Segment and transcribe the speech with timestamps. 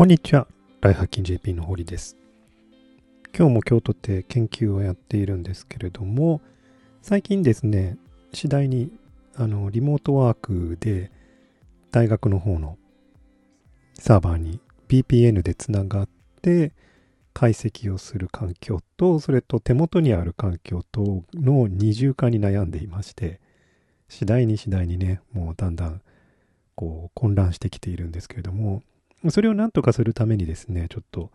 [0.00, 0.46] こんにちは。
[0.80, 2.16] ライハッキン JP の堀です。
[3.36, 6.40] 今日も京都で研究をやっているんですけれども、
[7.02, 7.98] 最近ですね、
[8.32, 8.90] 次第に
[9.36, 11.12] あのリモートワークで
[11.90, 12.78] 大学の方の
[13.92, 14.58] サーバーに
[14.88, 16.08] VPN でつながっ
[16.40, 16.72] て
[17.34, 23.38] 解析をする環境と、それと手元にある環境との二重化に悩んでいまして、
[24.08, 26.00] 次第に次第にね、もうだんだん
[26.74, 28.82] こう混乱してきているんですけれども、
[29.28, 31.30] それを何とかするためにですね、ちょっと、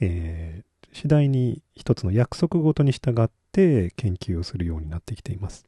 [0.00, 5.66] えー、次第に一つの約束ごとに従って研究をするようになってきています。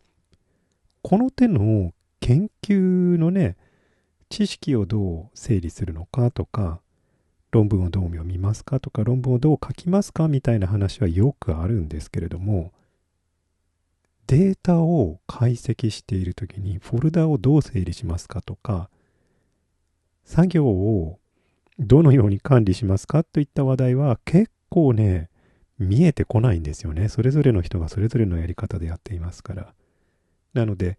[1.03, 2.75] この手の研究
[3.19, 3.57] のね、
[4.29, 6.81] 知識をどう整理するのかとか、
[7.51, 12.73] 論文をどう読みますかとか、論文をどう書きますかみたいな話はよくあるんですけれども、
[14.27, 18.91] データを解析しているときにフォルダをどう整理しますかとか、
[20.25, 21.19] 作業を
[21.79, 25.31] どのように管理しますかといった話題は結構ね、
[25.79, 27.09] 見えてこないんですよね。
[27.09, 29.75] それぞれの人がそれぞれのやり方でやっていますから。
[30.55, 30.99] なので、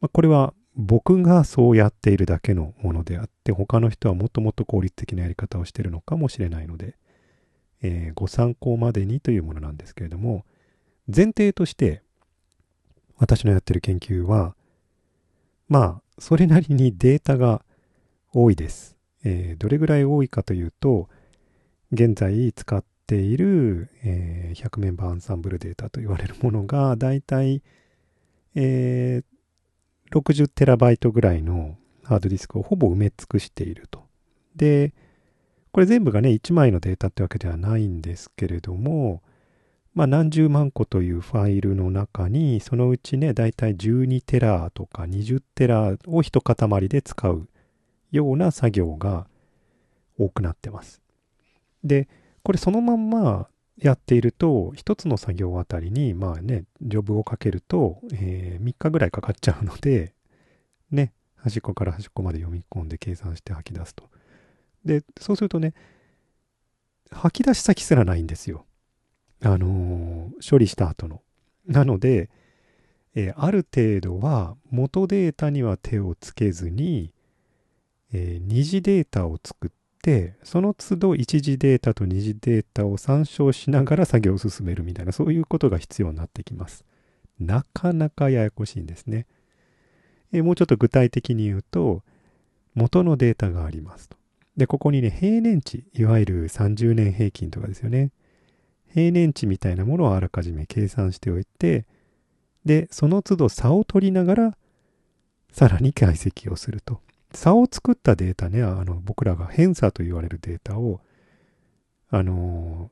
[0.00, 6.96] まあ、これは僕がそうやっているだけのものであって、他の人はもっともっと効率的なやり方をしているのかもしれないので、
[7.82, 10.44] えー、ご参考までにというものなんですけれども、
[11.06, 12.02] 前提として、
[13.16, 14.54] 私のやってる研究は、
[15.68, 17.64] まあ、それなりにデータが
[18.32, 18.97] 多いです。
[19.24, 21.08] えー、どれぐらい多いかというと、
[21.92, 27.62] 現在使っている、えー、100メンバーアンサンブルデータと言われるものが、だいたい、
[28.54, 34.04] えー、60テラバイトぐらいのハードディスクをほぼ埋め尽くしていると。
[34.56, 34.94] で、
[35.72, 39.22] これ全部がね、1枚のデータってわけではないんですけれども、
[39.94, 47.48] まあ何十万個というファイルの中に、そのうちね、だいたい12テラとか20テラを一塊で使う
[48.10, 49.26] ような作業が
[50.18, 51.02] 多くなってます。
[51.84, 52.08] で、
[52.42, 60.14] これそのまんまやっていると、一つの作業あたりに、まあね、ジョブをかけると、えー、3日ぐらいかかっちゃうので、
[60.90, 64.08] ね、端っこから端っこまで読み込んで計算して吐き出すと。
[64.84, 65.74] で、そうするとね、
[67.10, 68.66] 吐き出し先すらないんですよ。
[69.42, 71.22] あのー、処理した後の。
[71.66, 72.30] なので、
[73.14, 77.12] えー、ある程度は元データには手をつけずに、
[78.12, 79.70] えー、二次データを作っ
[80.02, 86.84] て、その都度一次データと二次データを参照しながら作業を進めるみたいな、そういうことが必要になってきます。
[87.38, 89.26] なかなかややこしいんですね。
[90.32, 92.02] えー、もうちょっと具体的に言うと、
[92.74, 94.16] 元のデータがありますと。
[94.56, 98.10] で、ここにね、平年値、いわゆる30年平均とかですよね。
[98.92, 101.86] 平年値みたいなものをあらかじめ計算しておいて、
[102.64, 104.58] で、その都度差を取りながら、
[105.52, 107.00] さらに解析をすると。
[107.32, 111.00] 差を作ったデータね、あの僕らが偏差と言われるデータを、
[112.10, 112.90] あの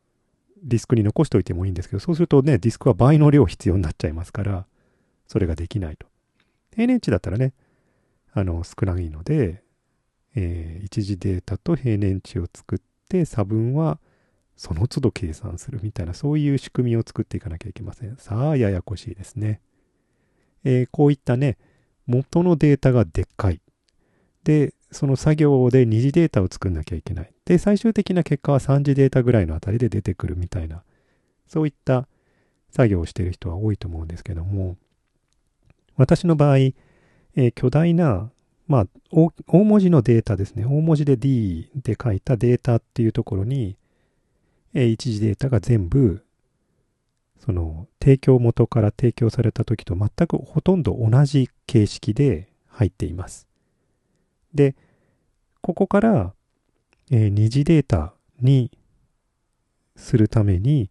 [0.62, 4.66] ディスクに残しておいてもいいんですけど、そうするとね、ディスクは倍の量必要になっちゃいますから、
[5.26, 6.06] それができないと。
[6.74, 7.54] 平年値だったらね、
[8.32, 9.62] あの少ないので、
[10.34, 13.98] えー、一次データと平年値を作って、差分は
[14.56, 18.16] その都度計算するみたいな、そういう仕組みを作っていかなきゃいけません。
[18.16, 19.60] さあ、ややこしいですね。
[20.64, 21.56] えー、こういったね、
[22.06, 23.60] 元のデータがでっかい。
[24.46, 27.32] で、その作業で二次データを作んなきゃいけない。
[27.44, 30.84] で、最終的な結果は三次データぐらいのあたりで出てくるみたいな、
[31.48, 32.06] そういった
[32.70, 34.76] 作業をしている人は多いと思うんですけども、
[35.96, 38.30] 私の場合、えー、巨大な、
[38.68, 40.64] まあ大、大文字のデータですね。
[40.64, 43.76] 大文字で D で書いたデータっていうところに、
[44.74, 46.24] えー、一次データが全部、
[47.40, 53.45] その提供元から提供された時と全くほとんど同じ形式で入っています。
[54.56, 54.74] で、
[55.60, 56.34] ここから、
[57.10, 58.70] えー、二次データに
[59.96, 60.90] するために、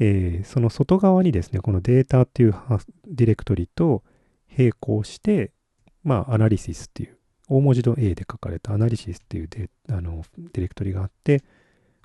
[0.00, 2.54] えー、その外側にですね、このデータっていう
[3.06, 4.02] ディレクトリと
[4.56, 5.52] 並行して、
[6.04, 11.42] まあ、アナリシスっていう、大文字の A で書かれたアナリシスっていうデあのディレクトリがあって、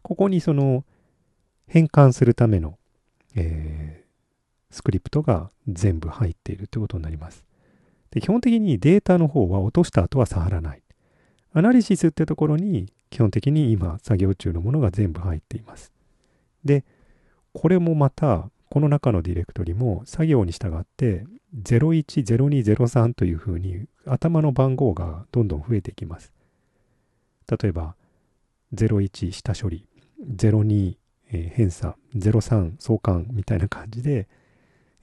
[0.01, 0.85] ここにその
[1.67, 2.77] 変換するための、
[3.35, 7.45] えー、スクリプトが全部入っているということになります。
[8.13, 10.83] で基本的にデータの方は落とした後は触らない。
[11.51, 15.91] アナリシスってところに基本的に今作業中のものが全部入っています。
[16.63, 16.85] で、
[17.53, 21.25] これもまたこの中のディレクトリも作業に従って
[21.63, 26.31] 010203というふうに頭の番号がどんどん増えていきます。
[27.49, 27.95] 例えば
[28.75, 29.87] 01下処理、
[30.23, 30.97] 02、
[31.31, 34.27] え、偏差、03相関みたいな感じで、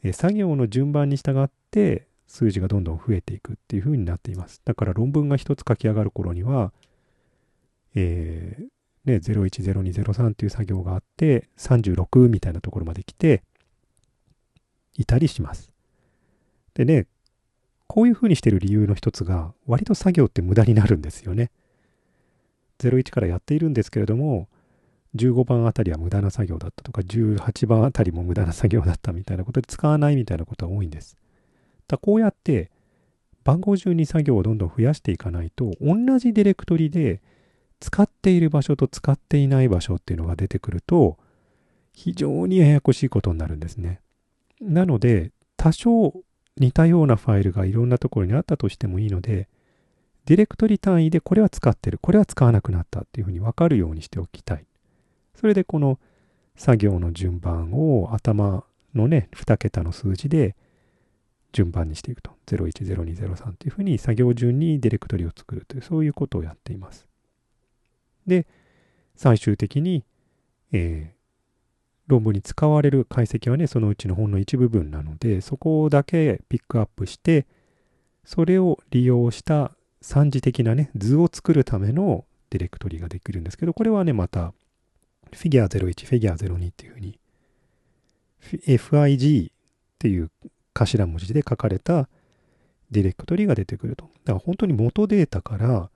[0.04, 4.62] え、作業の順番に従って数字がどんどん増えていくっていう風になっています。
[4.64, 6.72] だから論文が一つ書き上がる頃には、
[7.96, 8.64] えー、
[9.04, 13.42] ね、010203っていう作業があって、36みたいなところまで来て、
[14.94, 15.72] いたりします。
[16.74, 17.06] でね、
[17.88, 21.50] こういうふうにしてる理由の一つが、割と作業って無駄になるんですよね。
[22.78, 24.48] 01からやっているんですけれども、
[25.16, 31.16] 15番あたりは無駄な作業だったとか、18番あたりも無駄な作業だったみたいなことで使わないみたいなことは多いんです。
[31.90, 32.70] だこうやって
[33.42, 37.20] 番号順に作業をどんどん増やしていかないと、同じディレクトリで
[37.80, 41.18] 使っている場所と使っていない場所っていうのが出てくると、
[41.92, 44.00] 非常にややこしいことになるんですね。
[44.60, 46.14] なので、多少
[46.58, 49.48] 似たようなファイルがいろんなところにあったとしてもいいので、
[50.26, 54.66] ディレクトリ単位でこれは使ってる、これは使わなくなったっていうふうに分かるようにしておきたい。
[55.34, 55.98] それでこの
[56.56, 58.64] 作業の順番を頭
[58.94, 60.54] のね、2桁の数字で
[61.52, 62.32] 順番にしていくと。
[62.46, 67.06] 010203っていうふうに作業順にディレクトリを作るという、そういうことをやっています。
[68.26, 68.46] で、
[69.16, 70.04] 最終的に、
[70.72, 71.20] えー、
[72.10, 77.46] 論文に使われる解析はね、そのうちのほんの一部分なので、そこだけピックアップして、
[78.24, 84.52] それを利用した三次的なね、図を作るためのディレクトリができるんですけど、これはね、また、
[85.32, 87.18] フィギュア01、フィギュア02っていうふうに、
[88.42, 89.54] FIG っ
[89.98, 90.30] ていう
[90.86, 92.08] 頭文字で書かれた
[92.90, 94.06] ディレクトリが出てくると。
[94.24, 95.90] だから本当に元データから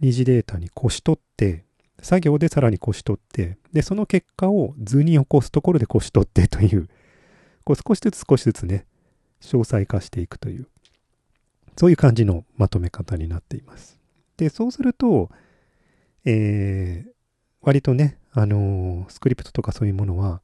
[0.00, 1.64] 二次データに越し取って、
[2.00, 6.88] 作業でさらに越し取って、で、その結果を図に起こすところで越し取って という、
[7.64, 8.86] こう少しずつ少しずつね、
[9.40, 10.68] 詳細化していくという、
[11.76, 13.98] そういう感じのまとめ方になっています。
[14.36, 15.30] で、そうすると、
[16.24, 17.10] えー、
[17.60, 20.40] 割とね、あのー、スクリプトとかそういうものは、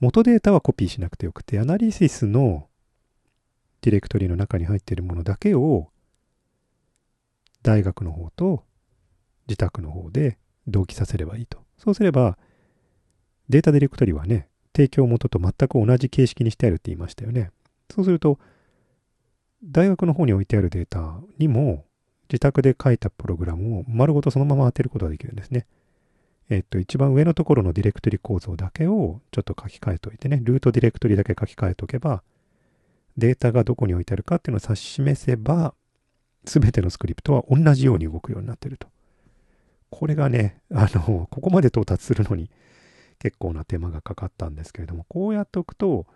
[0.00, 2.68] 元データはコピーしなくてよくて、アナリシスの
[3.80, 5.88] ディレクトリの中に入っているものだけを
[7.62, 8.64] 大学の方と
[9.48, 11.58] 自宅の方で同期させればいいと。
[11.78, 12.38] そうすれば、
[13.48, 17.50] データディレクトリはね、提供元と全く同じ形式にしてあるって言いましたよね。
[17.90, 18.38] そうすると、
[19.64, 21.84] 大学の方に置いてあるデータにも、
[22.28, 25.66] 自宅で書いたプログラムを丸ごとそのまま当てることができるんですね。
[26.50, 32.22] えっと、一番上のところのディレクトリ構造だけをちょっと書き換えておいてね、ルートディレクトリだけ書き換えておけば、
[33.16, 35.74] データがどこに置いてあるかっていうのを指し示せば、
[36.44, 38.88] すべてのスクリプトは同じように動くようになってると。
[39.90, 42.50] これがね、あの、ここまで到達するのに
[43.18, 46.06] 結構な手間がかかったんですけれども、こうやっておくと、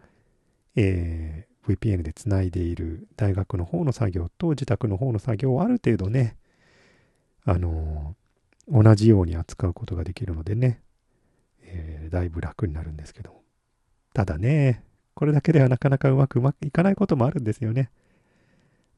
[0.77, 6.37] えー、VPN でつないでいる大学の方の作業と自宅の方の作業をある程度ね、
[7.45, 8.15] あの、
[8.69, 10.81] 同じように扱うことができるのでね、
[11.63, 13.41] えー、だいぶ楽になるんですけど。
[14.15, 17.91] ただね、これだけではなかなかうまくうまくいかないこともあるんですよね。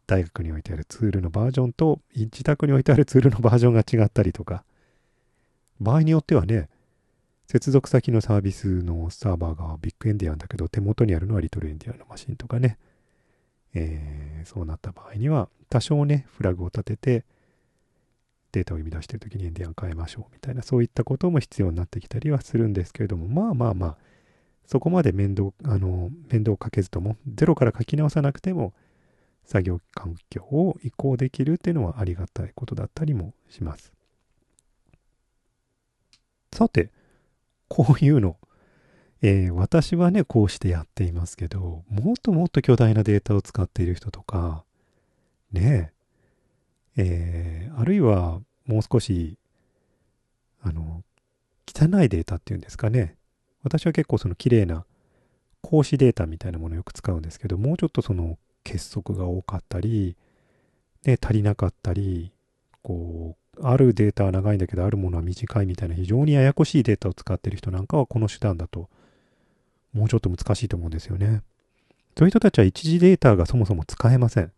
[0.06, 4.64] 大学に置いてあるツールのバージョンと自宅に置いてあるツールのバージョンが違ったりとか、
[5.80, 6.68] 場合によってはね、
[7.46, 12.78] 接続先のサービスのサーバーがビッグエンディアンだけど手元にあるのはリトルエンディアンのマシンとかね、
[13.74, 17.24] えー、そうなった場合には多少ね、フラグを立てて
[18.54, 23.96] データを生み出している時にエンディアン変えましょうみたいなそういったことも必要になってきたりはするんですけれども、まあまあまあ、
[24.66, 28.72] そこまで面倒、あの、面倒をかけずとも、ゼロから書き直さなくても、
[29.44, 33.92] 作業環境を移行できるっていうのはありがたいことだったりもします。
[36.52, 36.90] さて、
[37.68, 38.38] こういうの、
[39.20, 44.64] えー、私はね、こうしてやっていますけど、もっともっと巨大なデータを使っている人とか、
[45.52, 45.92] ねえ、
[46.96, 49.38] えー、あるいはもう少し、
[50.62, 51.02] あの、
[51.66, 53.16] 汚いデータっていうんですかね。
[53.62, 54.84] 私は結構その綺麗な
[55.62, 60.16] 格子データみたいなものをよく使うんですけど、もうちょっとその結束が多かったり、
[61.04, 62.32] ね、足りなかったり、
[62.82, 68.88] こう、あるデータは長いんだけど、あるものは短いみたいな非常にややこしいデータを使ってる人なんかはこの手段だと、
[69.92, 71.42] もうちょっと難しいと思うんですよね。
[72.16, 74.52] そういう人たちは一次データがそもそも使えません。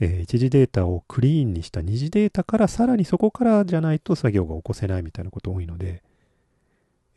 [0.00, 6.02] えー、一次データをクリーンにした二次データからさらにそこからじゃないと作業が起こせないみたいなこと多いので、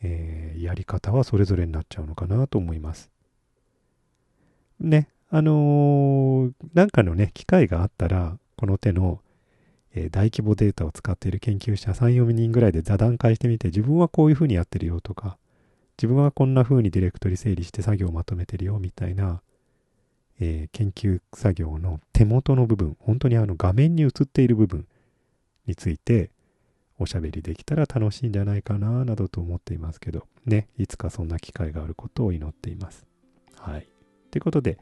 [0.02, 3.10] えー、やり方はそれぞれになっちゃうのかなと思います。
[4.80, 9.20] ね、あのー、なんかのね、機会があったら、この手の、
[9.94, 15.38] えー、大規模データを使っている研究者3、4人ぐらいで座談会してみて、自分はこういうふうにやってるよとか、
[15.98, 19.42] 自分はこんな風にディレクトリ整理して作業をまとめてるよみたいな、
[20.40, 24.88] えー、研究作業の手元の部分、本当にあの画面に映っている部分
[25.68, 26.32] について
[26.98, 33.06] おしゃべりできたら楽しいんじゃないかななどと思っていますけど、ね、いつかそんな機会があることを祈っています。
[33.58, 33.88] はい。
[34.32, 34.78] ということで、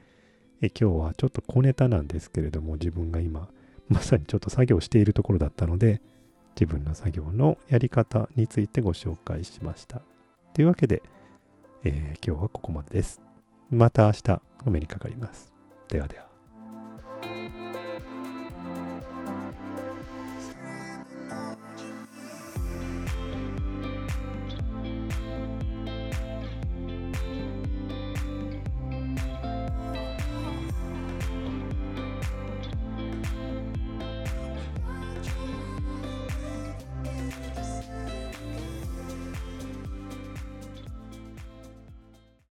[0.62, 3.48] え今日はちょっと小ネタなんですけれども、自分が今、
[3.88, 6.02] まさにちょっと作業しているところだったので、
[6.60, 10.02] 自分の作業のやり方についてご紹介しました。
[10.54, 11.04] というわけで、
[11.84, 13.27] えー、今日はここまでです。
[13.70, 15.52] また明日お目にかかります。
[15.90, 16.27] ではでは。